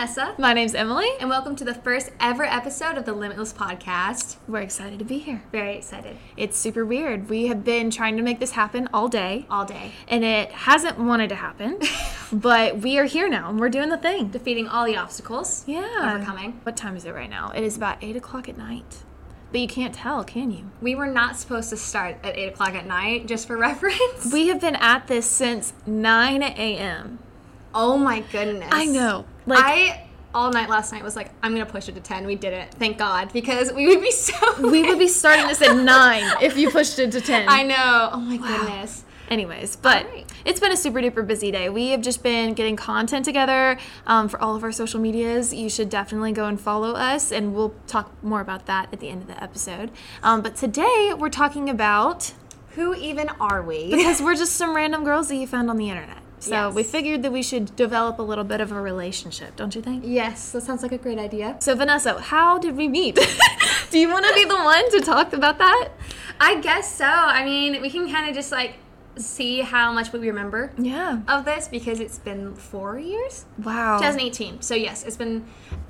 [0.00, 0.34] Vanessa.
[0.38, 1.08] My name's Emily.
[1.20, 4.36] And welcome to the first ever episode of the Limitless Podcast.
[4.48, 5.42] We're excited to be here.
[5.52, 6.16] Very excited.
[6.38, 7.28] It's super weird.
[7.28, 9.92] We have been trying to make this happen all day, All day.
[10.08, 11.78] and it hasn't wanted to happen,
[12.32, 14.28] but we are here now and we're doing the thing.
[14.28, 15.64] Defeating all the obstacles.
[15.66, 16.14] Yeah.
[16.14, 16.60] Overcoming.
[16.62, 17.50] What time is it right now?
[17.54, 19.02] It is about 8 o'clock at night.
[19.52, 20.70] But you can't tell, can you?
[20.80, 24.32] We were not supposed to start at 8 o'clock at night, just for reference.
[24.32, 27.18] We have been at this since 9 a.m.
[27.74, 28.70] oh my goodness.
[28.72, 29.26] I know.
[29.50, 32.26] Like, I, all night last night, was like, I'm going to push it to 10.
[32.26, 33.32] We did it, Thank God.
[33.32, 34.34] Because we would be so.
[34.70, 37.48] we would be starting this at 9 if you pushed it to 10.
[37.48, 38.10] I know.
[38.12, 39.04] Oh my goodness.
[39.28, 40.32] Anyways, but Alright.
[40.44, 41.68] it's been a super duper busy day.
[41.68, 45.54] We have just been getting content together um, for all of our social medias.
[45.54, 49.08] You should definitely go and follow us, and we'll talk more about that at the
[49.08, 49.92] end of the episode.
[50.24, 52.32] Um, but today we're talking about
[52.70, 53.90] Who even are we?
[53.94, 56.19] because we're just some random girls that you found on the internet.
[56.40, 56.74] So Yes.
[56.74, 60.02] we figured that we should develop a little bit of a relationship, don't you think?
[60.06, 61.56] yes, that sounds like a great idea.
[61.60, 63.14] So Vanessa, how did we meet?
[63.90, 65.88] Do you want to be the one to talk about that?
[66.40, 67.04] I guess so.
[67.04, 68.74] I mean, we can kind of just like
[69.16, 71.20] see how much we remember Yeah.
[71.28, 73.44] of this because it's been four years.
[73.62, 73.98] Wow.
[73.98, 74.62] 2018.
[74.62, 75.44] So yes, it's been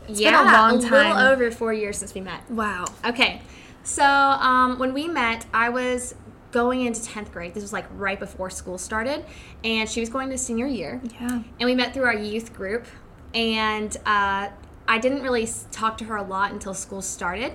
[0.06, 2.50] been yeah, a long time a little over four years since we met.
[2.50, 2.86] Wow.
[3.06, 3.40] Okay,
[3.84, 6.14] so um, when we met, I was
[6.52, 7.54] going into 10th grade.
[7.54, 9.24] This was like right before school started,
[9.64, 11.00] and she was going to senior year.
[11.20, 11.28] Yeah.
[11.28, 12.86] And we met through our youth group,
[13.34, 14.48] and uh,
[14.88, 17.52] I didn't really talk to her a lot until school started.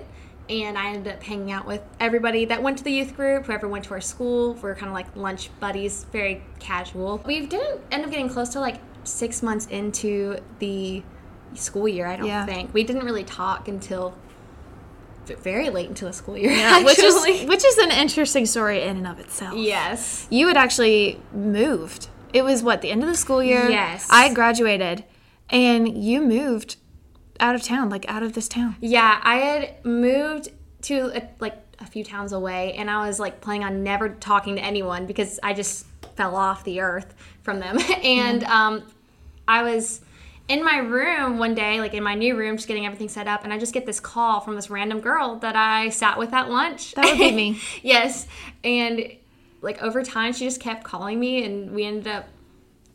[0.48, 3.66] And I ended up hanging out with everybody that went to the youth group, whoever
[3.66, 4.54] went to our school.
[4.54, 7.20] We were kind of like lunch buddies, very casual.
[7.26, 11.02] We didn't end up getting close to like six months into the
[11.54, 12.46] school year, I don't Yeah.
[12.46, 12.72] think.
[12.72, 14.14] We didn't really talk until
[15.26, 17.14] very late into the school year, Yeah, which is
[17.46, 19.54] which is an interesting story in and of itself.
[19.56, 20.26] yes.
[20.30, 22.08] You had actually moved.
[22.32, 23.68] It was what the end of the school year.
[23.70, 24.06] Yes.
[24.10, 25.04] I graduated,
[25.50, 26.76] and you moved
[27.40, 28.76] out of town, like out of this town.
[28.80, 30.48] Yeah, I had moved
[30.82, 34.56] to a, like a few towns away, and I was like planning on never talking
[34.56, 35.86] to anyone because I just
[36.16, 37.78] fell off the earth from them.
[38.02, 38.82] and um,
[39.48, 40.00] I was
[40.48, 43.44] in my room one day, like in my new room, just getting everything set up,
[43.44, 46.48] and I just get this call from this random girl that I sat with at
[46.50, 46.94] lunch.
[46.94, 47.60] That would be me.
[47.82, 48.26] yes,
[48.62, 49.12] and
[49.62, 52.26] like over time, she just kept calling me, and we ended up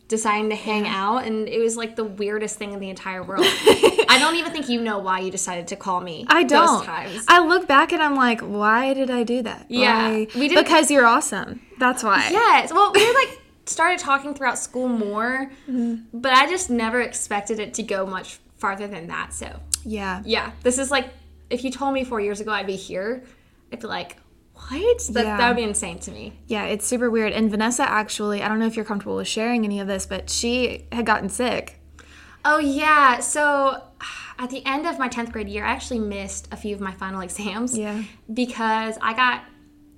[0.07, 3.45] deciding to hang out and it was like the weirdest thing in the entire world
[3.45, 6.79] i don't even think you know why you decided to call me I don't.
[6.79, 9.67] those times I look back and I'm like, why did I do that?
[9.69, 10.27] Yeah, Why?
[10.35, 11.61] we didn't- because you're awesome.
[11.79, 12.27] That's why.
[12.29, 16.19] yes well we like started talking throughout school more Mm-hmm.
[16.19, 20.21] but i just never expected it to go much farther than that so Yeah.
[20.25, 21.09] yeah this is like
[21.49, 23.23] if you told me four years ago i'd be here
[23.71, 24.17] i'd be like
[24.53, 25.37] what that, Yeah.
[25.37, 27.33] that would be insane to me Yeah, it's super weird.
[27.33, 30.29] And Vanessa actually, I don't know if you're comfortable with sharing any of this, but
[30.29, 31.79] she had gotten sick.
[32.45, 33.19] Oh yeah.
[33.21, 33.81] So
[34.37, 36.91] at the end of my 10th grade year, I actually missed a few of my
[36.91, 37.75] final exams.
[37.75, 38.03] Yeah.
[38.31, 39.45] Because I got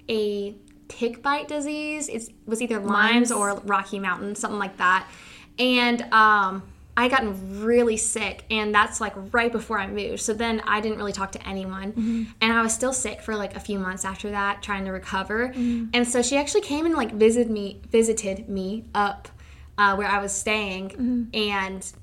[0.10, 0.56] a
[0.88, 2.10] tick bite disease.
[2.10, 3.32] It was either Lyme's.
[3.32, 5.10] Lyme's or Rocky Mountain, something like that.
[5.60, 6.64] And um
[6.96, 10.22] I gotten really sick, and that's like right before I moved.
[10.22, 13.56] So then I didn't really talk to anyone, and I was still sick for like
[13.56, 15.52] a few months after that, trying to recover.
[15.56, 19.28] And so she actually came and like visited me, visited me up
[19.80, 21.94] uh, where I was staying, and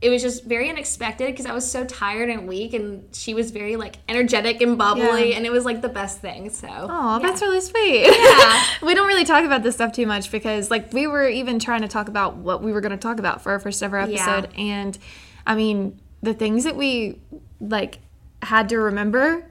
[0.00, 3.50] it was just very unexpected because I was so tired and weak, and she was
[3.50, 5.36] very like energetic and bubbly, Yeah.
[5.36, 6.48] and it was like the best thing.
[6.50, 7.18] So Oh, yeah.
[7.22, 8.06] that's really sweet.
[8.06, 8.62] Yeah.
[8.82, 11.82] we don't really talk about this stuff too much because, like, we were even trying
[11.82, 14.48] to talk about what we were going to talk about for our first ever episode.
[14.56, 14.96] And
[15.46, 17.18] I mean, the things that we,
[17.60, 17.98] like,
[18.42, 19.44] had to remember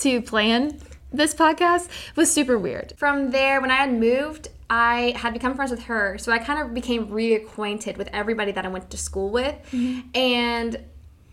[0.00, 0.78] to plan
[1.12, 2.94] this podcast was super weird.
[2.96, 6.16] from there, when I had moved, I had become friends with her.
[6.16, 9.54] So I kind of became reacquainted with everybody that I went to school with.
[9.70, 10.08] Mm-hmm.
[10.14, 10.84] And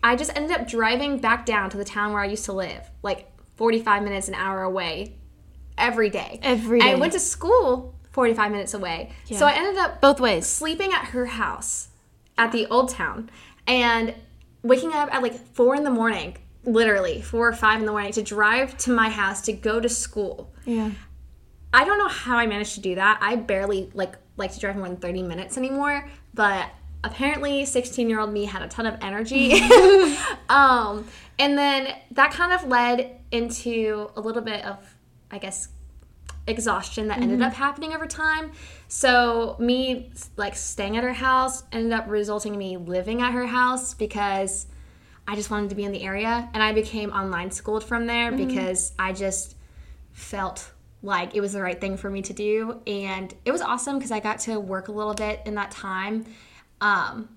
[0.02, 2.90] I just ended up driving back down to the town where I used to live,
[3.02, 5.16] like 45 minutes, an hour away
[5.78, 6.38] every day.
[6.42, 9.10] Every I went to school 45 minutes away.
[9.32, 10.46] So I ended up Both ways.
[10.46, 11.88] sleeping at her house
[12.36, 13.30] at the old town
[13.66, 14.14] and
[14.62, 18.12] waking up at like four in the morning, literally four or five in the morning
[18.12, 20.52] to drive to my house to go to school.
[20.66, 20.90] Yeah.
[21.72, 23.18] I don't know how I managed to do that.
[23.20, 26.70] I barely like like to drive more than 30 minutes anymore, but
[27.04, 29.60] apparently 16 year old me had a ton of energy.
[30.48, 31.06] um,
[31.38, 34.78] and then that kind of led into a little bit of,
[35.30, 35.68] I guess,
[36.46, 38.52] exhaustion that ended up happening over time.
[38.88, 43.46] So me like staying at her house ended up resulting in me living at her
[43.46, 44.66] house because
[45.28, 48.32] I just wanted to be in the area and I became online schooled from there
[48.32, 49.54] because I just
[50.12, 50.72] felt
[51.02, 54.10] like it was the right thing for me to do and it was awesome because
[54.10, 56.26] I got to work a little bit in that time.
[56.80, 57.28] Um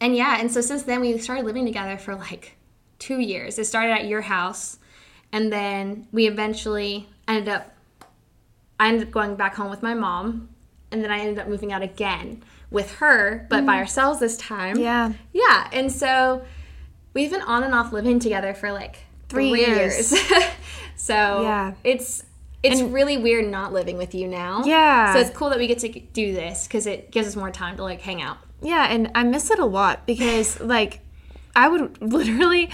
[0.00, 2.56] and yeah, and so since then we started living together for like
[2.98, 3.58] two years.
[3.58, 4.78] It started at your house,
[5.32, 7.70] and then we eventually ended up.
[8.78, 10.48] I ended up going back home with my mom,
[10.90, 14.76] and then I ended up moving out again with her, but by ourselves this time.
[14.78, 15.12] Yeah.
[15.32, 16.44] Yeah, and so
[17.14, 18.96] we've been on and off living together for like
[19.28, 20.12] Three three, years.
[20.12, 20.44] years.
[20.96, 21.74] so Yeah.
[21.84, 22.24] it's
[22.64, 24.64] it's really weird not living with you now.
[24.64, 25.12] Yeah.
[25.12, 27.76] So it's cool that we get to do this because it gives us more time
[27.76, 28.38] to like hang out.
[28.62, 31.00] Yeah, and I miss it a lot because like
[31.56, 32.70] I would literally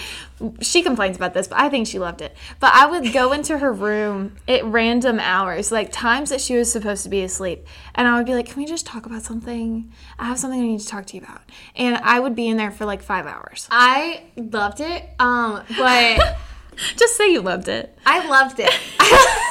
[0.61, 2.35] she complains about this, but I think she loved it.
[2.61, 6.73] But I would go into her room at random hours, like times that she was
[6.73, 9.93] supposed to be asleep, and I would be like, "Can we just talk about something?
[10.19, 11.43] I have something I need to talk to you about."
[11.77, 13.69] And I would be in there for like 5 hours.
[13.71, 16.39] I loved it, um, but
[16.97, 17.97] Just say you loved it.
[18.07, 18.73] I loved it.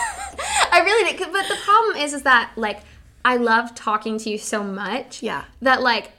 [0.79, 1.31] I really did.
[1.31, 2.81] But the problem is, is that like
[3.25, 5.21] I love talking to you so much.
[5.21, 5.45] Yeah.
[5.61, 6.11] That like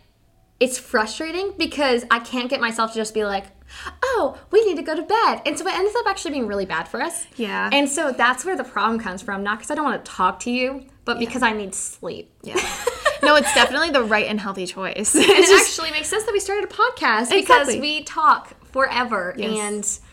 [0.58, 3.46] it's frustrating because I can't get myself to just be like,
[4.02, 5.40] oh, we need to go to bed.
[5.46, 7.26] And so it ends up actually being really bad for us.
[7.36, 7.70] Yeah.
[7.72, 9.42] And so that's where the problem comes from.
[9.42, 12.30] Not because I don't want to talk to you, but because I need sleep.
[12.42, 12.56] Yeah.
[13.22, 15.14] no, it's definitely the right and healthy choice.
[15.20, 17.80] And it just actually makes sense that we started a podcast because Exactly.
[17.80, 19.34] we talk forever.
[19.38, 19.58] Yes.
[19.58, 20.09] And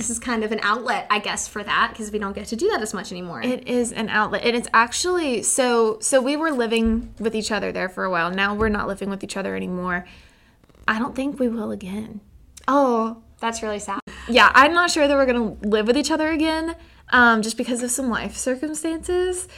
[0.00, 2.56] this is kind of an outlet, I guess, for that because we don't get to
[2.56, 3.42] do that as much anymore.
[3.42, 5.98] It is an outlet, and it's actually so.
[6.00, 8.30] So we were living with each other there for a while.
[8.30, 10.06] Now we're not living with each other anymore.
[10.88, 12.22] I don't think we will again.
[12.66, 14.00] oh, that's really sad.
[14.26, 16.76] Yeah, I'm not sure that we're gonna live with each other again,
[17.10, 19.48] um, just because of some life circumstances.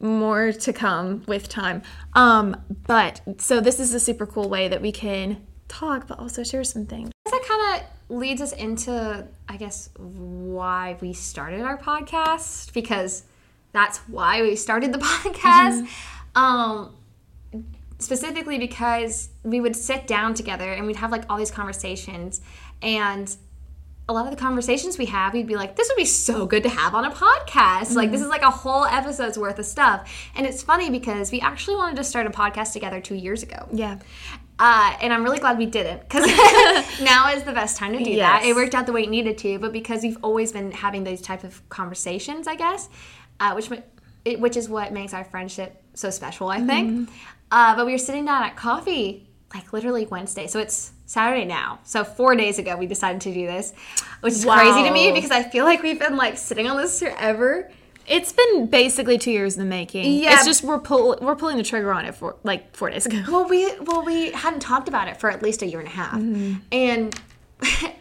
[0.00, 1.82] More to come with time.
[2.14, 2.56] Um,
[2.86, 6.64] but so this is a super cool way that we can talk, but also share
[6.64, 7.10] some things.
[7.26, 13.24] That kind of leads us into, I guess, why we started our podcast because
[13.72, 15.88] that's why we started the podcast.
[16.34, 16.96] Um,
[17.98, 22.40] specifically because we would sit down together and we'd have like all these conversations
[22.82, 23.34] and
[24.08, 26.62] a lot of the conversations we have, we'd be like, this would be so good
[26.62, 27.94] to have on a podcast.
[27.94, 30.30] Like, this is like a whole episode's worth of stuff.
[30.36, 33.66] And it's funny because we actually wanted to start a podcast together two years ago.
[33.72, 34.00] Yeah.
[34.58, 36.26] Uh, and I'm really glad we didn't because
[37.02, 38.44] now is the best time to do that.
[38.44, 41.20] It worked out the way it needed to, but because we've always been having these
[41.20, 42.88] type of conversations, I guess,
[43.40, 43.70] uh, which
[44.24, 46.90] it, which is what makes our friendship so special, I think.
[46.90, 47.14] Mm-hmm.
[47.50, 51.78] Uh, but we were sitting down at coffee like literally Wednesday, so it's Saturday now.
[51.84, 53.72] So four days ago, we decided to do this,
[54.20, 56.98] which is crazy to me because I feel like we've been like sitting on this
[56.98, 57.70] forever.
[58.06, 60.12] It's been basically two years in the making.
[60.12, 60.34] Yeah.
[60.34, 63.22] It's just we're pull we're pulling the trigger on it for like four days ago.
[63.28, 65.92] Well, we well we hadn't talked about it for at least a year and a
[65.92, 66.14] half,
[66.72, 67.20] and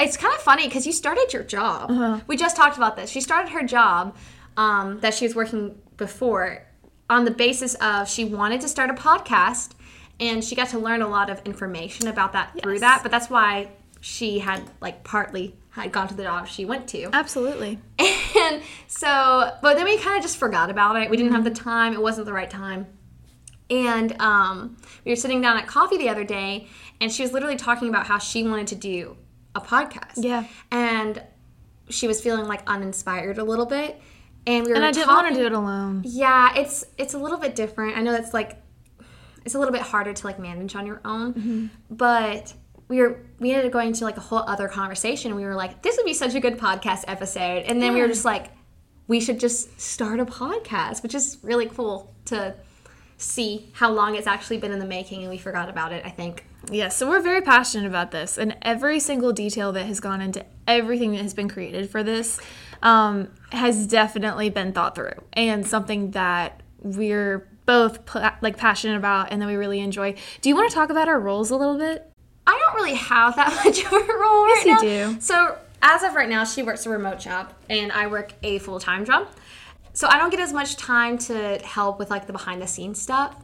[0.00, 2.22] it's kind of funny because you started your job.
[2.26, 3.10] We just talked about this.
[3.10, 4.16] She started her job
[4.56, 6.64] um, that she was working before
[7.08, 9.72] on the basis of she wanted to start a podcast,
[10.18, 13.00] and she got to learn a lot of information about that through that.
[13.02, 13.68] But that's why
[14.00, 17.08] she had like partly had gone to the job she went to.
[17.12, 17.78] Absolutely.
[18.34, 21.10] And so, but then we kind of just forgot about it.
[21.10, 21.92] We didn't have the time.
[21.92, 22.86] It wasn't the right time.
[23.68, 26.66] And um, we were sitting down at coffee the other day,
[27.00, 29.16] and she was literally talking about how she wanted to do
[29.54, 30.14] a podcast.
[30.16, 30.46] Yeah.
[30.70, 31.22] And
[31.90, 34.00] she was feeling like uninspired a little bit.
[34.46, 36.02] And we were And I didn't want to do it alone.
[36.06, 37.96] yeah, it's it's a little bit different.
[37.96, 38.60] I know that's like
[39.44, 41.66] it's a little bit harder to like manage on your own, Mm-hmm.
[41.90, 42.54] but
[42.92, 45.34] we were we ended up going to like a whole other conversation.
[45.34, 48.06] We were like, this would be such a good podcast episode, and then we were
[48.06, 48.50] just like,
[49.08, 52.54] we should just start a podcast, which is really cool to
[53.16, 56.04] see how long it's actually been in the making, and we forgot about it.
[56.04, 56.44] I think.
[56.70, 60.44] Yes, so we're very passionate about this, and every single detail that has gone into
[60.68, 62.40] everything that has been created for this
[62.82, 69.40] um, has definitely been thought through, and something that we're both like passionate about, and
[69.40, 70.14] that we really enjoy.
[70.42, 72.11] Do you want to talk about our roles a little bit?
[72.46, 74.80] I don't really have that much of a role right you now.
[74.80, 75.20] do.
[75.20, 78.80] So as of right now, she works a remote job and I work a full
[78.80, 79.28] time job.
[79.94, 83.00] So I don't get as much time to help with like the behind the scenes
[83.00, 83.36] stuff.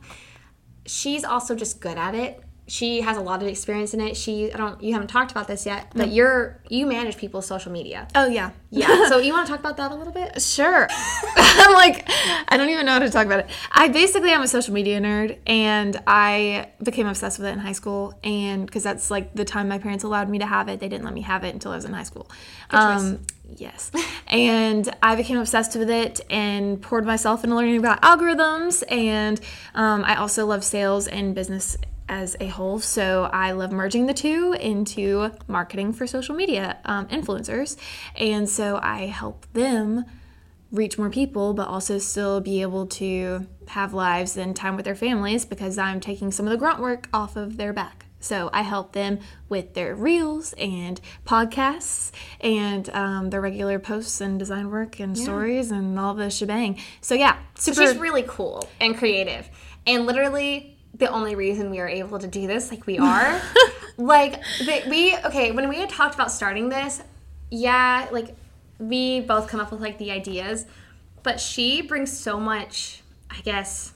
[0.87, 2.43] She's also just good at it.
[2.69, 4.15] She has a lot of experience in it.
[4.15, 7.73] She I don't you haven't talked about this yet, but you're you manage people's social
[7.73, 8.07] media.
[8.15, 8.87] Oh yeah, Yeah.
[9.09, 10.41] so you want to talk about that a little bit?
[10.43, 10.87] Sure.
[11.37, 12.05] I'm like,
[12.49, 13.51] I don't even know how to talk about it.
[13.73, 17.73] I basically am a social media nerd, and I became obsessed with it in high
[17.73, 20.89] school, and because that's like the time my parents allowed me to have it, they
[20.89, 22.31] didn't let me have it until I was in high school.
[22.69, 23.21] Um,
[23.57, 23.91] yes,
[24.27, 29.41] and I became obsessed with it and poured myself into learning about algorithms, and
[29.75, 32.79] um, I also love sales and business as a whole.
[32.79, 37.77] So I love merging the two into marketing for social media um, influencers.
[38.17, 40.05] And so I help them
[40.71, 44.95] reach more people, but also still be able to have lives and time with their
[44.95, 48.07] families because I'm taking some of the grunt work off of their back.
[48.21, 52.11] So I help them with their reels and podcasts
[52.41, 55.23] and um, their regular posts and design work and yeah.
[55.23, 56.79] stories and all the shebang.
[57.01, 57.77] So yeah, super.
[57.77, 59.49] So she's really cool and creative,
[59.87, 63.41] and literally the only reason we are able to do this like we are.
[63.97, 67.03] like the, we okay when we had talked about starting this,
[67.51, 68.35] yeah, like
[68.79, 70.67] we both come up with like the ideas,
[71.23, 73.93] but she brings so much, I guess,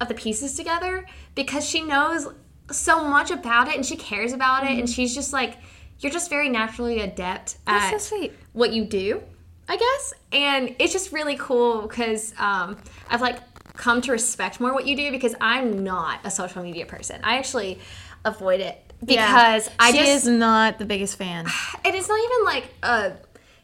[0.00, 2.26] of the pieces together because she knows
[2.70, 4.80] so much about it and she cares about it mm-hmm.
[4.80, 5.56] and she's just like
[6.00, 9.22] you're just very naturally adept That's at so what you do,
[9.68, 10.14] I guess.
[10.32, 12.76] And it's just really cool because um,
[13.08, 13.38] I've like
[13.76, 17.20] come to respect more what you do because I'm not a social media person.
[17.22, 17.78] I actually
[18.24, 19.72] avoid it because yeah.
[19.78, 21.46] I she just is not the biggest fan.
[21.84, 23.12] And it's not even like a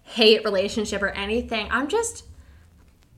[0.05, 1.67] hate relationship or anything.
[1.71, 2.25] I'm just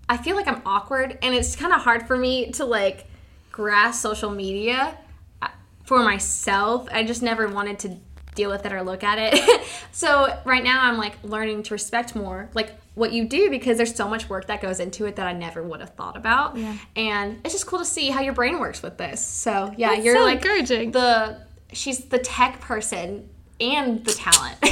[0.09, 3.07] I feel like I'm awkward and it's kind of hard for me to like
[3.53, 4.97] grasp social media
[5.43, 5.49] uh,
[5.85, 6.89] for myself.
[6.91, 7.97] I just never wanted to
[8.35, 9.67] deal with it or look at it.
[9.93, 13.95] so right now I'm like learning to respect more like what you do because there's
[13.95, 16.57] so much work that goes into it that I never would have thought about.
[16.57, 16.77] Yeah.
[16.97, 19.25] And it's just cool to see how your brain works with this.
[19.25, 20.93] So yeah, That's you're so like encouraging.
[20.93, 21.41] the
[21.73, 23.29] she's the tech person
[23.61, 24.57] and the talent.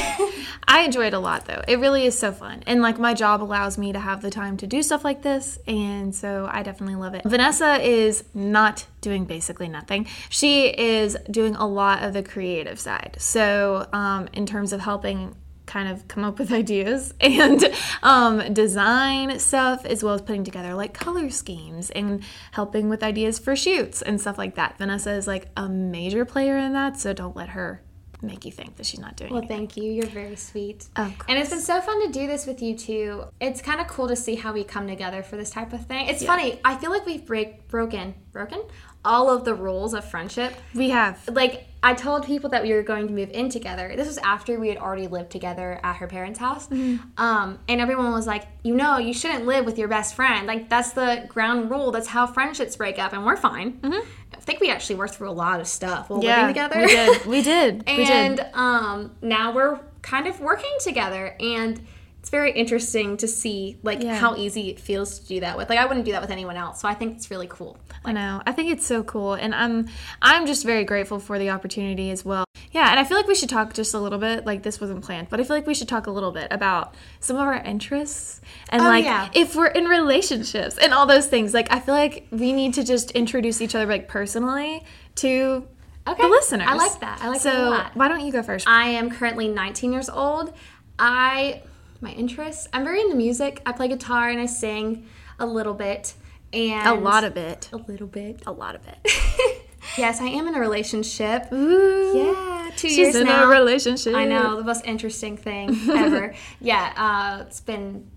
[0.68, 1.62] I enjoy it a lot though.
[1.68, 2.62] It really is so fun.
[2.66, 5.58] And like my job allows me to have the time to do stuff like this.
[5.66, 7.22] And so I definitely love it.
[7.24, 10.06] Vanessa is not doing basically nothing.
[10.28, 13.16] She is doing a lot of the creative side.
[13.18, 15.34] So, um, in terms of helping
[15.72, 17.64] kind of come up with ideas and
[18.02, 23.38] um, design stuff as well as putting together like color schemes and helping with ideas
[23.38, 24.76] for shoots and stuff like that.
[24.76, 27.82] Vanessa is like a major player in that so don't let her
[28.20, 29.58] make you think that she's not doing well anything.
[29.58, 29.90] thank you.
[29.90, 30.86] You're very sweet.
[30.96, 34.06] And it's been so fun to do this with you too it's kind of cool
[34.08, 36.06] to see how we come together for this type of thing.
[36.06, 36.28] It's yeah.
[36.28, 38.62] funny i feel like we've break broken broken
[39.04, 42.82] all of the rules of friendship we have like i told people that we were
[42.82, 46.06] going to move in together this was after we had already lived together at her
[46.06, 46.96] parents house mm-hmm.
[47.20, 50.68] um, and everyone was like you know you shouldn't live with your best friend like
[50.68, 54.08] that's the ground rule that's how friendships break up and we're fine mm-hmm.
[54.34, 56.80] I think we actually worked through a lot of stuff while yeah, living together.
[56.80, 57.26] We did.
[57.26, 57.84] We did.
[57.86, 58.46] and we did.
[58.54, 61.80] Um, now we're kind of working together, and
[62.22, 64.14] it's very interesting to see like yeah.
[64.14, 65.68] how easy it feels to do that with.
[65.68, 67.76] Like I wouldn't do that with anyone else, so I think it's really cool.
[67.90, 68.40] Like, I know.
[68.46, 69.88] I think it's so cool, and I'm
[70.22, 72.44] I'm just very grateful for the opportunity as well.
[72.70, 74.46] Yeah, and I feel like we should talk just a little bit.
[74.46, 76.94] Like this wasn't planned, but I feel like we should talk a little bit about
[77.18, 79.28] some of our interests and oh, like yeah.
[79.34, 81.52] if we're in relationships and all those things.
[81.52, 84.84] Like I feel like we need to just introduce each other like personally
[85.16, 85.66] to
[86.06, 86.22] okay.
[86.22, 86.68] the listeners.
[86.70, 87.20] I like that.
[87.20, 87.96] I like so, that a lot.
[87.96, 88.68] Why don't you go first?
[88.68, 90.54] I am currently 19 years old.
[91.00, 91.62] I
[92.02, 92.68] my interests.
[92.72, 93.62] I'm very into music.
[93.64, 95.06] I play guitar and I sing
[95.38, 96.14] a little bit.
[96.52, 97.70] And a lot of it.
[97.72, 98.42] A little bit.
[98.46, 98.98] A lot of it.
[99.98, 101.52] Yes, I am in a relationship.
[101.52, 102.16] Ooh.
[102.16, 103.44] Yeah, two She's years in now.
[103.44, 104.14] a relationship.
[104.14, 106.34] I know, the most interesting thing ever.
[106.60, 108.08] yeah, uh, it's been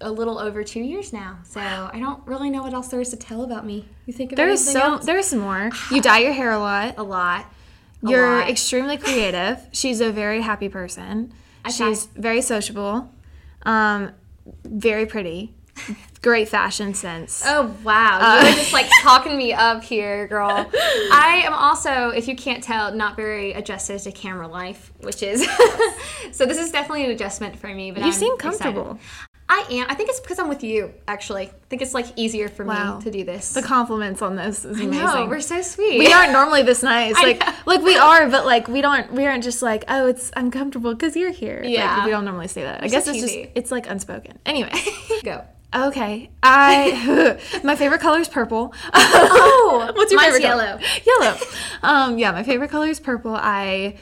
[0.00, 3.10] a little over two years now, so I don't really know what else there is
[3.10, 3.84] to tell about me.
[4.06, 5.04] You think there's so else?
[5.06, 5.70] there's more.
[5.90, 6.94] You dye your hair a lot.
[6.96, 7.52] A lot.
[8.06, 8.48] A You're lot.
[8.48, 9.58] extremely creative.
[9.72, 11.32] She's a very happy person.
[11.64, 13.12] I She's very sociable.
[13.62, 14.12] Um,
[14.64, 15.54] very pretty
[16.22, 17.42] great fashion sense.
[17.46, 20.50] Oh wow, uh, you're just like talking me up here, girl.
[20.50, 25.42] I am also, if you can't tell, not very adjusted to camera life, which is
[26.32, 26.46] so.
[26.46, 27.90] This is definitely an adjustment for me.
[27.90, 28.92] But you I'm seem comfortable.
[28.92, 29.27] Excited.
[29.50, 29.86] I am.
[29.88, 30.92] I think it's because I'm with you.
[31.06, 32.98] Actually, I think it's like easier for wow.
[32.98, 33.54] me to do this.
[33.54, 35.06] The compliments on this is amazing.
[35.06, 35.98] I know, we're so sweet.
[35.98, 37.16] We aren't normally this nice.
[37.28, 39.12] Like, like we are, but like we don't.
[39.12, 41.62] We aren't just like, oh, it's uncomfortable because you're here.
[41.64, 42.80] Yeah, like, we don't normally say that.
[42.80, 44.38] We're I guess so it's just it's like unspoken.
[44.44, 44.72] Anyway,
[45.24, 45.44] go.
[45.74, 48.74] Okay, I my favorite color is purple.
[48.94, 50.78] oh, what's your favorite yellow?
[50.78, 50.80] Color?
[51.06, 51.36] Yellow.
[51.82, 53.34] Um, yeah, my favorite color is purple.
[53.34, 53.96] I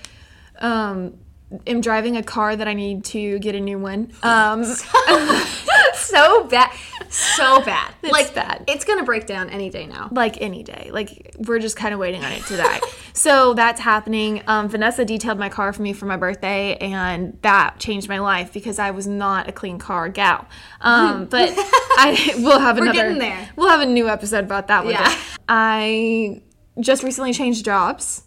[0.58, 1.18] um
[1.66, 4.12] am driving a car that I need to get a new one.
[4.22, 4.64] Um,
[5.94, 6.72] so bad,
[7.08, 7.94] so bad.
[8.02, 8.64] It's like bad.
[8.66, 10.08] It's gonna break down any day now.
[10.10, 10.90] Like any day.
[10.92, 12.80] Like we're just kind of waiting on it to die.
[13.12, 14.42] so that's happening.
[14.46, 18.52] Um, Vanessa detailed my car for me for my birthday, and that changed my life
[18.52, 20.46] because I was not a clean car gal.
[20.80, 22.90] Um, but I will have another.
[22.90, 23.50] We're getting there.
[23.56, 24.94] We'll have a new episode about that one.
[24.94, 25.16] Yeah.
[25.48, 26.42] I
[26.80, 28.24] just recently changed jobs.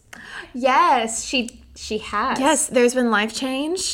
[0.53, 2.39] Yes, she she has.
[2.39, 3.93] Yes, there's been life change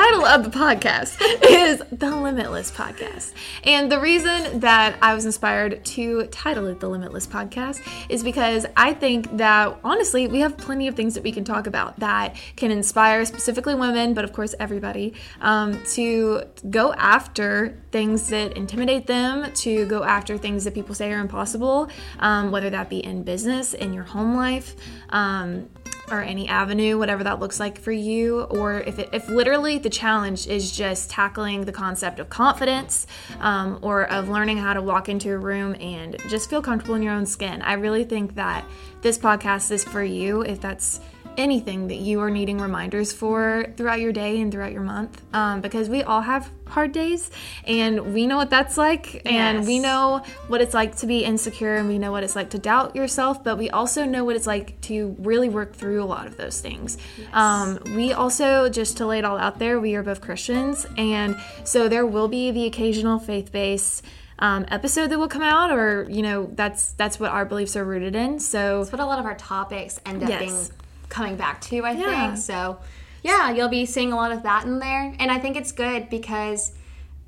[0.00, 3.34] title of the podcast is The Limitless Podcast.
[3.64, 8.64] And the reason that I was inspired to title it The Limitless Podcast is because
[8.78, 12.34] I think that honestly, we have plenty of things that we can talk about that
[12.56, 19.06] can inspire specifically women, but of course, everybody, um, to go after things that intimidate
[19.06, 21.90] them, to go after things that people say are impossible,
[22.20, 24.76] um, whether that be in business, in your home life.
[25.10, 25.68] Um,
[26.10, 29.90] or any avenue, whatever that looks like for you, or if, it, if literally the
[29.90, 33.06] challenge is just tackling the concept of confidence
[33.40, 37.02] um, or of learning how to walk into a room and just feel comfortable in
[37.02, 37.62] your own skin.
[37.62, 38.64] I really think that
[39.02, 41.00] this podcast is for you if that's
[41.40, 45.60] anything that you are needing reminders for throughout your day and throughout your month um,
[45.60, 47.30] because we all have hard days
[47.64, 49.24] and we know what that's like yes.
[49.26, 52.50] and we know what it's like to be insecure and we know what it's like
[52.50, 56.04] to doubt yourself but we also know what it's like to really work through a
[56.04, 57.28] lot of those things yes.
[57.32, 61.36] um, we also just to lay it all out there we are both christians and
[61.64, 64.04] so there will be the occasional faith-based
[64.40, 67.84] um, episode that will come out or you know that's that's what our beliefs are
[67.84, 70.40] rooted in so that's what a lot of our topics end up yes.
[70.40, 70.79] being
[71.10, 72.28] coming back to, I yeah.
[72.28, 72.38] think.
[72.38, 72.80] So,
[73.22, 75.14] yeah, you'll be seeing a lot of that in there.
[75.18, 76.72] And I think it's good because,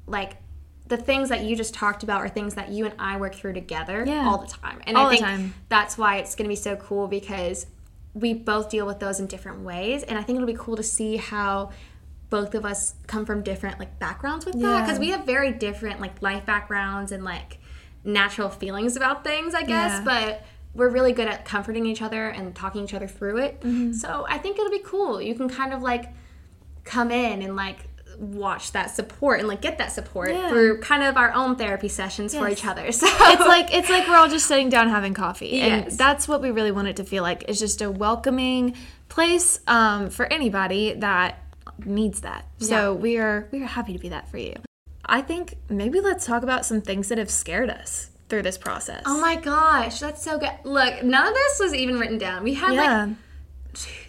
[0.06, 0.38] like,
[0.86, 3.54] the things that you just talked about are things that you and I work through
[3.54, 4.26] together yeah.
[4.26, 4.80] all the time.
[4.86, 7.66] And all I think that's why it's going to be so cool because
[8.14, 10.02] we both deal with those in different ways.
[10.02, 11.70] And I think it'll be cool to see how
[12.28, 14.68] both of us come from different like backgrounds with yeah.
[14.68, 17.58] that because we have very different like life backgrounds and like
[18.04, 19.92] natural feelings about things, I guess.
[19.92, 20.04] Yeah.
[20.04, 23.60] But we're really good at comforting each other and talking each other through it.
[23.60, 23.92] Mm-hmm.
[23.92, 25.20] So I think it'll be cool.
[25.20, 26.06] You can kind of like
[26.84, 27.88] come in and like
[28.18, 30.48] watch that support and like get that support yeah.
[30.48, 32.42] through kind of our own therapy sessions yes.
[32.42, 32.90] for each other.
[32.92, 35.90] So it's like it's like we're all just sitting down having coffee, yes.
[35.90, 37.44] and that's what we really want it to feel like.
[37.48, 38.76] It's just a welcoming
[39.08, 41.42] place um, for anybody that
[41.84, 42.46] needs that.
[42.58, 43.00] So yeah.
[43.00, 44.54] we are we are happy to be that for you.
[45.04, 49.02] I think maybe let's talk about some things that have scared us through this process.
[49.06, 50.52] Oh my gosh, that's so good.
[50.64, 52.42] Look, none of this was even written down.
[52.42, 53.06] We had yeah.
[53.06, 53.16] like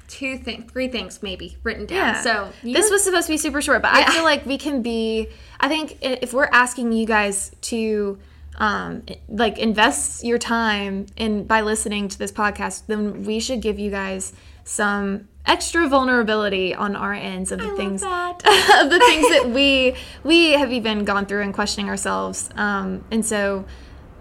[0.08, 1.98] two things, three things maybe written down.
[1.98, 2.22] Yeah.
[2.22, 4.05] So this was supposed to be super short, but yeah.
[4.08, 5.27] I feel like we can be.
[5.60, 8.19] I think if we're asking you guys to
[8.58, 13.80] um, like invest your time in by listening to this podcast, then we should give
[13.80, 19.30] you guys some extra vulnerability on our ends of the I things of the things
[19.30, 22.49] that we we have even gone through and questioning ourselves.
[22.56, 23.65] Um, and so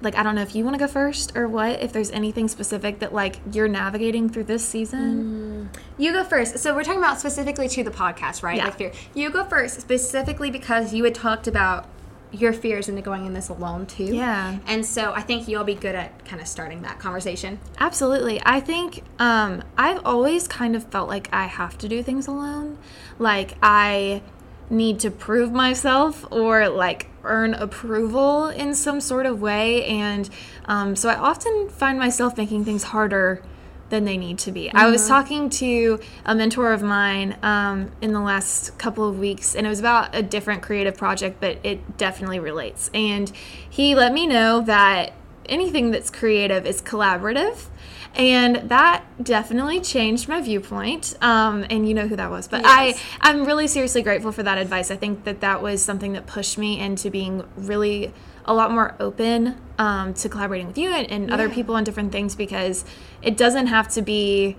[0.03, 2.49] like I don't know if you want to go first or what if there's anything
[2.49, 5.71] specific that like you're navigating through this season.
[5.73, 5.81] Mm.
[5.99, 6.59] You go first.
[6.59, 8.57] So we're talking about specifically to the podcast, right?
[8.57, 8.65] Yeah.
[8.65, 8.93] Like fear.
[9.15, 11.89] You go first specifically because you had talked about
[12.33, 14.05] your fears into going in this alone too.
[14.05, 14.59] Yeah.
[14.67, 17.61] And so I think you'll be good at kind of starting that conversation.
[17.79, 18.41] Absolutely.
[18.45, 22.79] I think um, I've always kind of felt like I have to do things alone.
[23.19, 24.23] Like I
[24.73, 29.85] need to prove myself or like earn approval in some sort of way.
[29.85, 30.29] And
[30.65, 33.43] um, so I often find myself making things harder
[33.91, 34.69] than they need to be.
[34.69, 34.77] Mm-hmm.
[34.77, 35.11] I was mm-hmm.
[35.11, 39.71] talking to a mentor of mine um, in the last couple of weeks, and it
[39.71, 42.91] was about a different creative project, but it definitely relates.
[42.95, 43.31] And
[43.69, 45.13] he let me know that
[45.47, 47.67] anything that's creative is collaborative
[48.15, 53.01] and that definitely changed my viewpoint um, and you know who that was but yes.
[53.21, 56.27] i i'm really seriously grateful for that advice i think that that was something that
[56.27, 58.13] pushed me into being really
[58.45, 61.35] a lot more open um, to collaborating with you and, and yeah.
[61.35, 62.85] other people on different things because
[63.23, 64.57] it doesn't have to be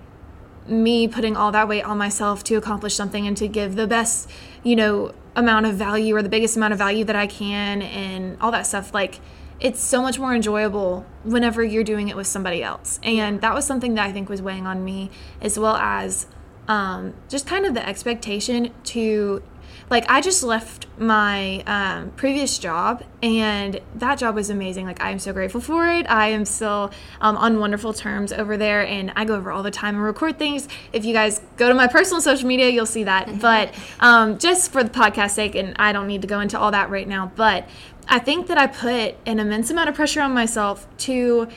[0.66, 4.28] me putting all that weight on myself to accomplish something and to give the best
[4.62, 8.36] you know amount of value or the biggest amount of value that i can and
[8.40, 9.20] all that stuff like
[9.60, 13.00] it's so much more enjoyable whenever you're doing it with somebody else.
[13.02, 16.26] And that was something that I think was weighing on me, as well as
[16.68, 19.42] um, just kind of the expectation to,
[19.90, 24.86] like, I just left my um, previous job, and that job was amazing.
[24.86, 26.08] Like, I am so grateful for it.
[26.08, 29.70] I am still um, on wonderful terms over there, and I go over all the
[29.70, 30.68] time and record things.
[30.92, 33.40] If you guys go to my personal social media, you'll see that.
[33.40, 36.70] but um, just for the podcast sake, and I don't need to go into all
[36.70, 37.68] that right now, but
[38.08, 41.48] I think that I put an immense amount of pressure on myself to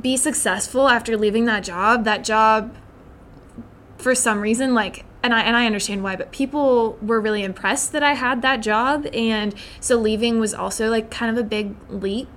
[0.00, 2.04] be successful after leaving that job.
[2.04, 2.74] That job,
[3.98, 7.90] for some reason, like, and I and I understand why, but people were really impressed
[7.92, 11.74] that I had that job, and so leaving was also like kind of a big
[11.90, 12.28] leap.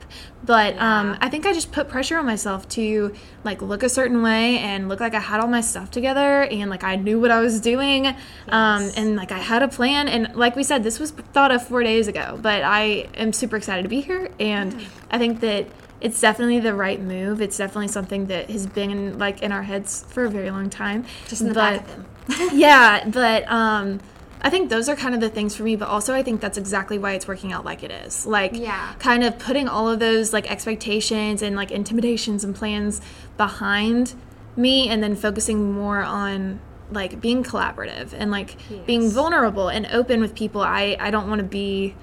[0.44, 1.00] But yeah.
[1.00, 4.58] um, I think I just put pressure on myself to like look a certain way
[4.58, 7.42] and look like I had all my stuff together and like I knew what I
[7.42, 8.16] was doing, um,
[8.48, 8.98] yes.
[8.98, 10.08] um, and like I had a plan.
[10.08, 13.56] And like we said, this was thought of four days ago, but I am super
[13.56, 14.86] excited to be here, and mm.
[15.12, 15.68] I think that
[16.02, 17.40] it's definitely the right move.
[17.40, 21.06] It's definitely something that has been like in our heads for a very long time.
[21.28, 22.06] Just in the but, back of them.
[22.54, 24.00] yeah, but um,
[24.42, 26.58] I think those are kind of the things for me, but also I think that's
[26.58, 28.26] exactly why it's working out like it is.
[28.26, 28.94] Like, Yeah.
[29.00, 33.02] kind of putting all of those like expectations and like intimidations and plans
[33.38, 34.14] behind
[34.56, 36.60] me and then focusing more on
[36.92, 40.62] like being collaborative and like being vulnerable and open with people.
[40.62, 41.96] I, I don't want to be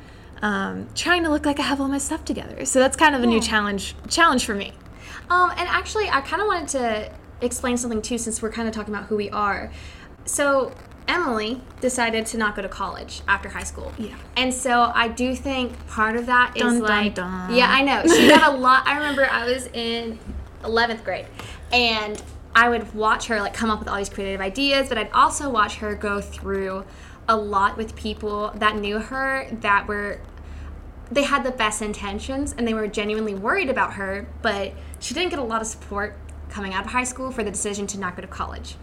[0.42, 2.64] um, trying to look like I have all my stuff together.
[2.64, 4.72] So that's kind of a new challenge challenge for me.
[5.28, 8.74] Um, and actually, I kind of wanted to explain something too, since we're kind of
[8.74, 9.72] talking about who we are.
[10.26, 10.72] So
[11.08, 13.92] Emily decided to not go to college after high school.
[13.98, 14.14] Yeah.
[14.36, 17.54] And so I do think part of that is Dun, dun, like, dun.
[17.54, 18.86] yeah, I know she got a lot.
[18.86, 20.18] I remember I was in
[20.64, 21.26] eleventh grade,
[21.72, 22.20] and
[22.54, 25.48] I would watch her like come up with all these creative ideas, but I'd also
[25.48, 26.84] watch her go through
[27.28, 30.20] a lot with people that knew her that were
[31.10, 35.30] they had the best intentions and they were genuinely worried about her, but she didn't
[35.30, 36.16] get a lot of support
[36.48, 38.76] coming out of high school for the decision to not go to college.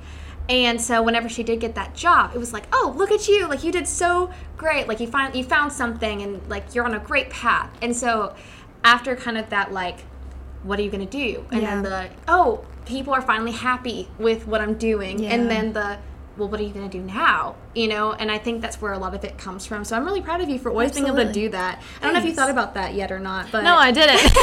[0.50, 3.48] And so whenever she did get that job, it was like, "Oh, look at you.
[3.48, 4.88] Like you did so great.
[4.88, 8.36] Like you find you found something and like you're on a great path." And so
[8.84, 10.00] after kind of that like
[10.64, 11.46] what are you going to do?
[11.52, 15.20] And then the oh, people are finally happy with what I'm doing.
[15.20, 15.34] Yeah.
[15.34, 16.00] And then the
[16.38, 17.56] well, what are you going to do now?
[17.76, 19.84] You know, and I think that's where a lot of it comes from.
[19.84, 21.82] So I'm really proud of you for always being able to do that.
[22.02, 24.20] I don't know if you thought about that yet or not, but No, I didn't.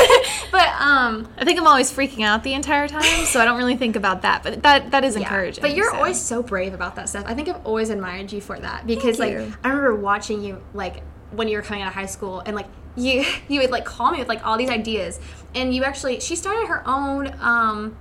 [0.53, 3.76] but um I think I'm always freaking out the entire time, so I don't really
[3.76, 4.42] think about that.
[4.42, 5.22] But that that is yeah.
[5.22, 5.62] encouraging.
[5.62, 5.96] But you're so.
[5.96, 7.24] always so brave about that stuff.
[7.26, 9.37] I think I've always admired you for that because like.
[9.64, 12.66] I remember watching you like when you were coming out of high school and like
[12.96, 15.20] you you would like call me with like all these ideas
[15.55, 17.96] and you actually she started her own um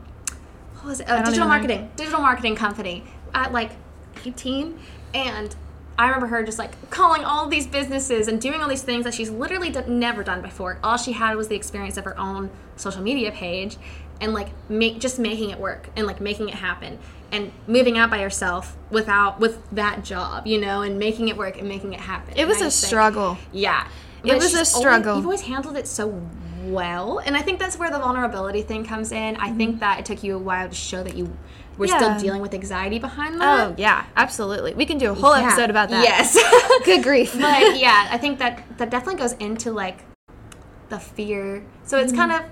[0.76, 1.48] what was it uh, digital even know.
[1.48, 3.72] marketing digital marketing company at like
[4.26, 4.78] 18
[5.14, 5.56] and
[5.98, 9.14] I remember her just like calling all these businesses and doing all these things that
[9.14, 10.80] she's literally d- never done before.
[10.82, 13.76] All she had was the experience of her own social media page
[14.22, 17.00] and like make just making it work and like making it happen
[17.34, 21.58] and moving out by herself without with that job, you know, and making it work
[21.60, 22.34] and making it happen.
[22.38, 23.38] It was a just think- struggle.
[23.52, 23.86] yeah.
[24.24, 25.16] It was a always- struggle.
[25.18, 26.22] you've always handled it so
[26.66, 27.20] well.
[27.20, 29.36] And I think that's where the vulnerability thing comes in.
[29.38, 31.32] I think that it took you a while to show that you were
[31.80, 31.86] Mm-hmm.
[31.86, 31.98] Yeah.
[31.98, 33.70] still dealing with anxiety behind that.
[33.70, 34.74] Oh yeah, absolutely.
[34.74, 35.48] We can do a whole Yeah.
[35.48, 36.04] episode about that.
[36.04, 36.38] Yes.
[36.86, 37.32] Good grief.
[37.40, 40.00] but yeah, I think that that definitely goes into like
[40.90, 41.64] the fear.
[41.86, 42.44] So it's kind of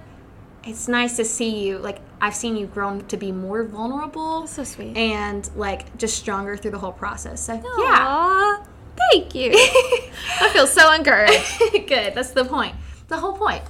[0.63, 4.53] it's nice to see you like I've seen you grown to be more vulnerable That's
[4.53, 4.95] so sweet.
[4.95, 7.43] and like just stronger through the whole process.
[7.45, 8.63] So yeah.
[9.11, 9.51] Thank you.
[9.53, 11.59] I feel so encouraged.
[11.87, 12.15] Good.
[12.15, 12.75] That's the point.
[13.09, 13.61] The whole point.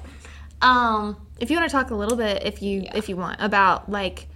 [0.62, 3.90] Um If you want to talk a little bit, if you if you want, about
[3.92, 4.28] like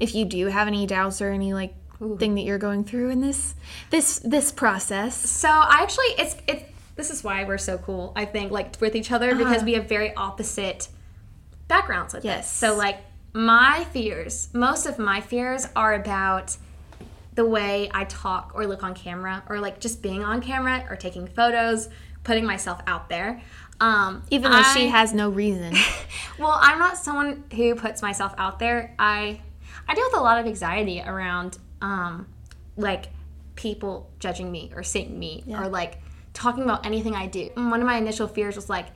[0.00, 1.74] if you do have any doubts or any like
[2.18, 3.54] thing that you're going through in this
[3.90, 5.16] this this process.
[5.16, 6.64] So I actually, it's it's
[6.96, 8.12] this is why we're so cool.
[8.14, 9.64] I think like with each other because Uh-huh.
[9.66, 10.88] we have very opposite
[11.68, 12.44] backgrounds with Yes.
[12.46, 12.52] this.
[12.52, 12.98] So like
[13.32, 16.56] my fears, most of my fears are about
[17.34, 20.94] the way I talk or look on camera, or like just being on camera or
[20.94, 21.88] taking photos,
[22.22, 23.42] putting myself out there.
[23.80, 25.74] Um, Even though she has no reason.
[26.38, 28.94] well, I'm not someone who puts myself out there.
[28.98, 29.40] I
[29.86, 32.26] I deal with a lot of anxiety around um
[32.76, 33.06] like
[33.56, 35.98] people judging me or seeing me or like
[36.32, 37.50] talking about anything I do.
[37.56, 38.88] And one of my initial fears was like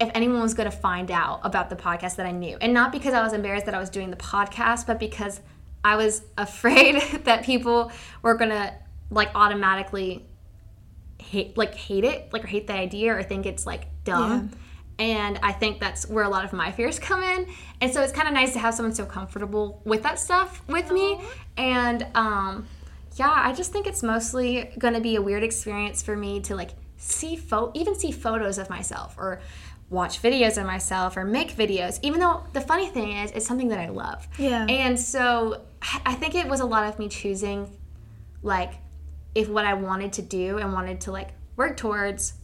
[0.00, 2.56] if anyone was going to find out about the podcast that I knew.
[2.60, 5.40] And not because I was embarrassed that I was doing the podcast, but because
[5.84, 8.74] I was afraid that people were going to
[9.10, 10.24] like automatically
[11.18, 14.50] hate like hate it like or hate the idea or think it's like dumb.
[14.98, 17.46] And i think that's where a lot of my fears come in.
[17.80, 20.90] And so it's kind of nice to have someone so comfortable with that stuff with
[20.90, 21.20] me.
[21.56, 22.66] And um
[23.16, 26.54] yeah i just think it's mostly going to be a weird experience for me to
[26.54, 29.40] like see pho- even see photos of myself or
[29.88, 33.66] watch videos of myself or make videos even though the funny thing is it's something
[33.68, 34.28] that i love.
[34.38, 34.64] Yeah.
[34.68, 35.62] and so
[36.06, 37.68] i think it was a lot of me choosing
[38.42, 38.74] like
[39.34, 42.34] if what I wanted to do and wanted to like work towards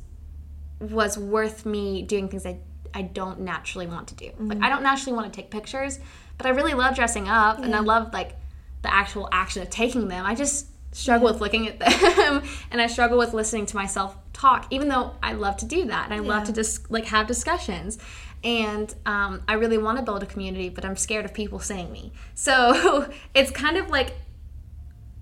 [0.80, 2.58] was worth me doing things I
[2.94, 4.30] I don't naturally want to do.
[4.38, 5.98] Like I don't naturally want to take pictures,
[6.38, 8.36] but I really love dressing up and I love like
[8.82, 10.24] the actual action of taking them.
[10.24, 14.66] I just struggle with looking at them and I struggle with listening to myself talk,
[14.70, 17.98] even though I love to do that and I love to just like have discussions.
[18.44, 21.90] And um, I really want to build a community, but I'm scared of people saying
[21.92, 22.12] me.
[22.34, 24.14] So it's kind of like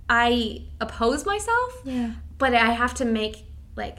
[0.09, 2.12] I oppose myself, Yeah.
[2.38, 3.45] but I have to make
[3.77, 3.99] like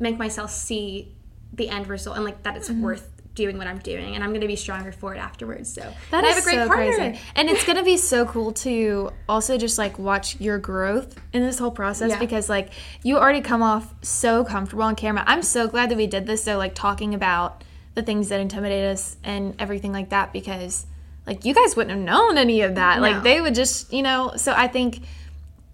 [0.00, 1.14] make myself see
[1.52, 2.82] the end result and like that it's Mm-hmm.
[2.82, 5.72] worth doing what I'm doing, and I'm gonna be stronger for it afterwards.
[5.72, 6.96] So that is I have a great so partner.
[6.96, 7.20] crazy.
[7.36, 11.58] And it's gonna be so cool to also just like watch your growth in this
[11.58, 12.18] whole process Yeah.
[12.18, 12.70] because like
[13.04, 15.22] you already come off so comfortable on camera.
[15.26, 16.42] I'm so glad that we did this.
[16.42, 17.62] So like talking about
[17.94, 20.86] the things that intimidate us and everything like that because
[21.26, 22.96] like you guys wouldn't have known any of that.
[22.96, 23.02] No.
[23.02, 24.32] Like they would just you know.
[24.36, 25.00] So I think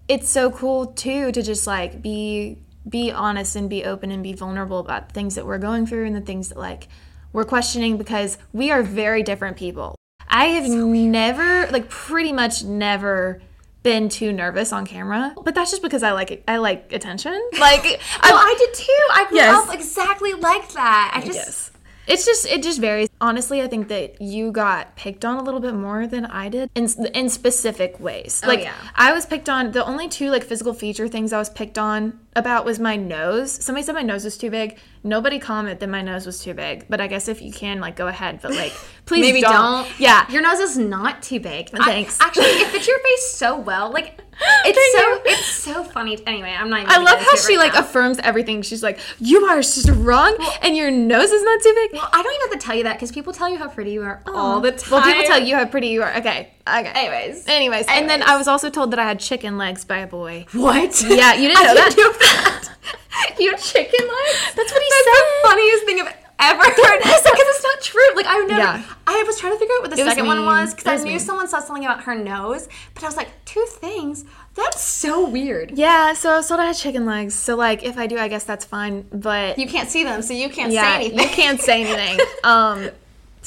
[0.07, 4.33] it's so cool too to just like be be honest and be open and be
[4.33, 6.87] vulnerable about the things that we're going through and the things that like
[7.33, 9.95] we're questioning because we are very different people.
[10.27, 13.41] I have never like pretty much never
[13.83, 16.43] been too nervous on camera, but that's just because I like it.
[16.47, 17.33] I like attention.
[17.59, 19.07] Like well, I, did too.
[19.13, 19.67] I grew Yes.
[19.67, 21.11] up exactly like that.
[21.15, 21.66] I just Yes.
[22.07, 23.09] It's just it just varies.
[23.19, 26.69] Honestly, I think that you got picked on a little bit more than I did
[26.73, 28.41] in in specific ways.
[28.43, 28.73] Oh, like yeah.
[28.95, 29.71] I was picked on.
[29.71, 33.51] The only two like physical feature things I was picked on about was my nose.
[33.51, 34.77] Somebody said my nose was too big.
[35.03, 36.85] Nobody commented that my nose was too big.
[36.89, 38.39] But I guess if you can, like, go ahead.
[38.41, 38.73] But like,
[39.05, 39.53] please maybe don't.
[39.85, 39.99] don't.
[39.99, 40.29] Yeah.
[40.31, 41.69] your nose is not too big.
[41.73, 42.19] I- Thanks.
[42.21, 43.91] actually, it fits your face so well.
[43.91, 46.17] Like it's so it's so funny.
[46.27, 46.81] Anyway, I'm not.
[46.81, 47.81] Even I love how she right like now.
[47.81, 48.61] affirms everything.
[48.61, 52.33] She's like, "You are strong, and your nose is not too big." Well, I don't
[52.33, 54.35] even have to tell you that because people tell you how pretty you are oh.
[54.35, 54.91] all the time.
[54.91, 56.15] Well, people tell you how pretty you are.
[56.17, 56.91] Okay, okay.
[56.93, 57.47] Anyways.
[57.47, 60.45] anyways, and then I was also told that I had chicken legs by a boy.
[60.53, 61.01] What?
[61.01, 61.93] Yeah, you didn't know that.
[61.95, 62.69] didn't know that.
[63.39, 64.55] you chicken legs?
[64.55, 65.03] That's what he said.
[65.05, 65.41] That's said.
[65.41, 66.99] the funniest thing I've ever heard.
[66.99, 68.15] Because it's not true.
[68.15, 68.59] Like I never.
[68.59, 68.83] Yeah.
[69.05, 71.11] I was trying to figure out what the second one was because I was knew
[71.11, 71.19] mean.
[71.19, 74.25] someone said something about her nose, but I was like, two things.
[74.55, 75.77] That's so weird.
[75.77, 77.35] Yeah, so I was told I had chicken legs.
[77.35, 79.03] So like, if I do, I guess that's fine.
[79.11, 81.19] But You can't see them, so you can't yeah, say anything.
[81.19, 82.25] you can't say anything.
[82.43, 82.89] um,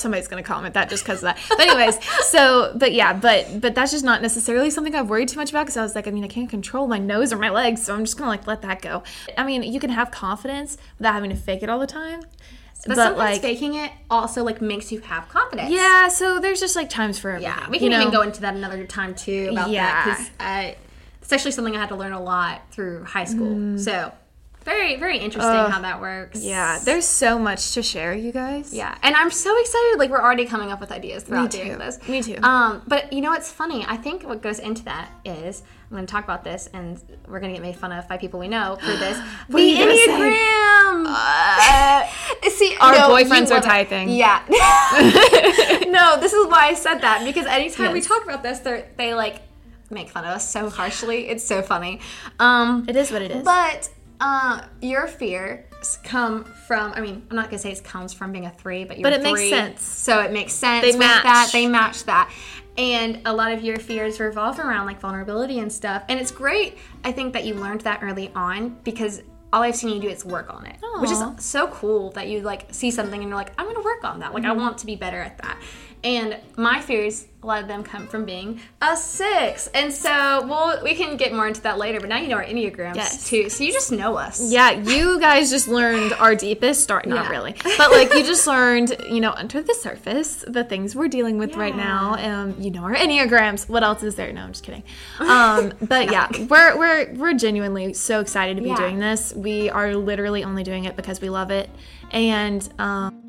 [0.01, 1.39] somebody's gonna comment that just because of that.
[1.49, 5.39] But anyways, so but yeah, but but that's just not necessarily something I've worried too
[5.39, 7.51] much about because I was like, I mean, I can't control my nose or my
[7.51, 9.03] legs, so I'm just gonna like let that go.
[9.37, 12.23] I mean, you can have confidence without having to fake it all the time.
[12.87, 15.71] But, sometimes faking it also like makes you have confidence.
[15.71, 17.53] yeah, so there's just like times for everything.
[17.55, 18.11] Yeah, we can even know?
[18.11, 20.05] go into that another time too about that Yeah.
[20.05, 20.75] because
[21.23, 23.79] it's actually something I had to learn a lot through high school.
[23.79, 24.13] So
[24.65, 26.41] very, very interesting how that works.
[26.41, 26.49] Mm.
[26.49, 28.75] Yeah, there's so much to share, you guys.
[28.75, 29.99] Yeah, and I'm so excited.
[29.99, 31.99] Like we're already coming up with ideas throughout doing this.
[32.09, 32.39] Me too.
[32.43, 33.85] Um, but you know what's funny?
[33.89, 37.41] I think what goes into that is I'm going to talk about this, and we're
[37.41, 39.19] going to get made fun of by people we know for this.
[39.49, 40.31] What are you the gonna
[40.95, 41.05] enneagram.
[42.45, 44.09] Uh, see, Our no, boyfriends are typing.
[44.09, 44.43] Yeah.
[45.89, 49.15] no, this is why I said that because anytime we talk about this, they they
[49.15, 49.43] like
[49.91, 51.29] make fun of us so harshly.
[51.29, 52.01] It's so funny.
[52.39, 53.45] Um, It is what it is.
[53.45, 53.89] but
[54.21, 56.93] uh, your fears come from.
[56.93, 59.15] I mean, I'm not gonna say it comes from being a three, but you're But
[59.15, 59.83] it makes sense.
[59.83, 60.85] So it makes sense.
[60.85, 61.23] They match.
[61.23, 61.51] that.
[61.53, 62.31] They match that.
[62.79, 66.05] And a lot of your fears revolve around like vulnerability and stuff.
[66.09, 66.79] And it's great.
[67.05, 69.23] I think that you learned that early on because
[69.53, 72.41] all I've seen you do is work on it, which is so cool that you
[72.41, 74.33] like see something and you're like, I'm gonna work on that.
[74.35, 74.53] Like Mm-hmm.
[74.53, 75.59] I want to be better at that.
[76.03, 79.67] And my fears, a lot of them come from being a six.
[79.69, 82.01] And so, we'll, we can get more into that later.
[82.01, 83.29] But now you know our enneagrams Yes.
[83.29, 84.51] too, so you just know us.
[84.53, 87.07] Yeah, you guys just learned our deepest start.
[87.07, 87.31] Not Yeah.
[87.31, 91.37] really, but like you just learned, you know, under the surface, the things we're dealing
[91.39, 92.15] with right now.
[92.15, 93.69] Um, you know, our enneagrams.
[93.69, 94.33] What else is there?
[94.33, 94.83] No, I'm just kidding.
[95.19, 98.77] Um, but yeah, we're we're we're genuinely so excited to be Yeah.
[98.77, 99.35] doing this.
[99.35, 101.69] We are literally only doing it because we love it,
[102.11, 103.20] and um,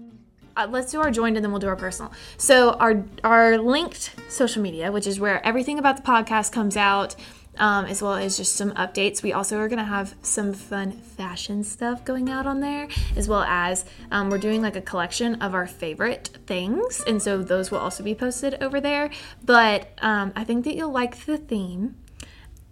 [0.56, 2.12] uh, let's do our joined and then we'll do our personal.
[2.38, 7.16] So our our linked social media, which is where everything about the podcast comes out,
[7.58, 9.24] um, as well as just some updates.
[9.24, 13.44] We also are gonna have some fun fashion stuff going out on there, as well
[13.44, 17.80] as um, we're doing like a collection of our favorite things, and so those will
[17.80, 19.10] also be posted over there.
[19.44, 21.96] But um, I think that you'll like the theme.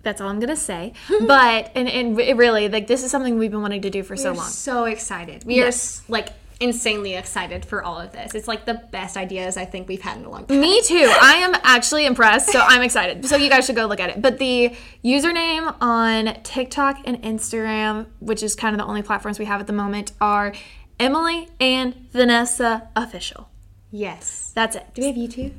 [0.01, 0.93] That's all I'm gonna say.
[1.27, 4.31] but and and really, like this is something we've been wanting to do for so
[4.31, 4.47] We're long.
[4.47, 5.43] so excited.
[5.43, 5.71] We are
[6.07, 8.35] like insanely excited for all of this.
[8.35, 10.59] It's like the best ideas I think we've had in a long time.
[10.59, 11.11] Me too.
[11.21, 13.25] I am actually impressed, so I'm excited.
[13.25, 14.21] So you guys should go look at it.
[14.21, 19.45] But the username on TikTok and Instagram, which is kind of the only platforms we
[19.45, 20.53] have at the moment, are
[20.99, 23.49] Emily and Vanessa Official.
[23.91, 24.51] Yes.
[24.53, 24.85] That's it.
[24.93, 25.53] Do we have YouTube?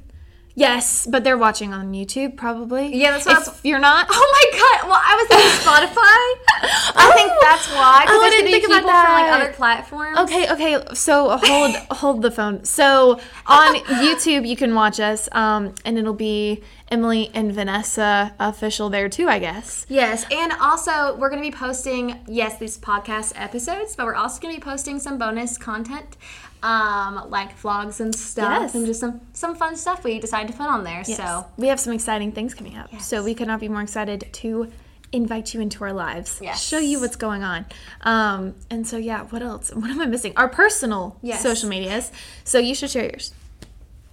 [0.55, 2.95] Yes, but they're watching on YouTube probably.
[2.95, 4.07] Yeah, that's what I if you're not.
[4.11, 4.89] Oh my god!
[4.91, 6.97] Well, I was on Spotify.
[6.97, 8.01] I think that's why.
[8.03, 10.19] Because Oh, I there's didn't gonna be think people from like other platforms.
[10.19, 10.95] Okay, okay.
[10.95, 12.65] So hold hold the phone.
[12.65, 18.91] So on YouTube you can watch us, um, and it'll be Emily and Vanessa official
[18.91, 19.87] there too, I guess.
[19.89, 24.41] Yes, and also we're going to be posting yes these podcast episodes, but we're also
[24.41, 26.17] going to be posting some bonus content,
[26.63, 28.75] um, like vlogs and stuff, Yes.
[28.75, 31.05] and just some some fun stuff we decided to put on there.
[31.05, 32.89] So we have some exciting things coming up.
[33.01, 34.71] So we could not be more excited to
[35.13, 36.63] invite you into our lives, Yes.
[36.63, 37.67] show you what's going on.
[38.03, 39.71] Um, and so yeah, what else?
[39.75, 40.33] What am I missing?
[40.37, 41.43] Our personal Yes.
[41.43, 42.13] social medias.
[42.45, 43.33] So you should share yours.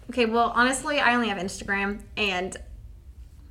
[0.09, 2.57] okay, well honestly, I only have Instagram, and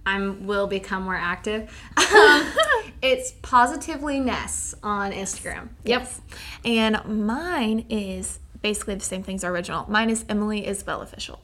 [0.04, 1.68] I will become more active.
[1.96, 2.46] Um,
[3.02, 5.68] it's positively Ness on Instagram.
[5.84, 6.10] Yep.
[6.64, 9.84] And mine is basically the same things our original.
[9.90, 11.40] Mine is Emily Isbell Official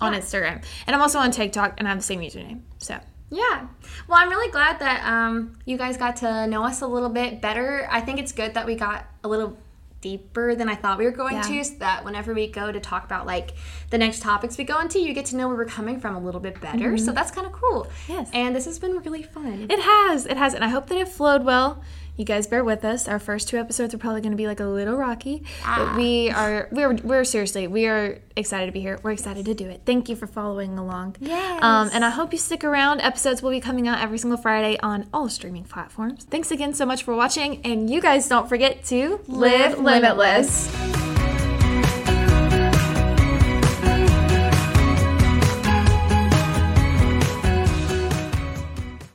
[0.00, 0.20] on Yeah.
[0.20, 0.62] Instagram.
[0.86, 2.60] And I'm also on TikTok and I have the same username.
[2.78, 2.98] So
[3.30, 3.66] Yeah.
[4.08, 7.40] Well, I'm really glad that um, you guys got to know us a little bit
[7.40, 7.88] better.
[7.90, 9.56] I think it's good that we got a little
[10.02, 11.42] deeper than I thought we were going Yeah.
[11.42, 13.54] to, so that whenever we go to talk about like
[13.90, 16.20] the next topics we go into, you get to know where we're coming from a
[16.20, 16.96] little bit better.
[16.98, 17.84] So that's kind of cool.
[18.06, 18.12] Mm-hmm.
[18.12, 18.30] Yes.
[18.32, 19.66] And this has been really fun.
[19.68, 20.26] It has.
[20.26, 20.54] It has.
[20.54, 21.82] And I hope that it flowed well.
[22.16, 23.08] You guys bear with us.
[23.08, 26.30] Our first two episodes are probably going to be like a little rocky, but we
[26.30, 28.98] are we're we're seriously we are excited to be here.
[29.02, 29.82] We're excited to do it.
[29.84, 31.16] Thank you for following along.
[31.20, 31.62] Yes.
[31.62, 33.00] Um, and I hope you stick around.
[33.02, 36.24] Episodes will be coming out every single Friday on all streaming platforms.
[36.24, 41.05] Thanks again so much for watching, and you guys don't forget to live, Live limitless.